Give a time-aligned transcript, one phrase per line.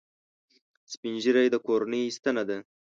[0.91, 2.57] سپین ږیری د کورنۍ ستنه ده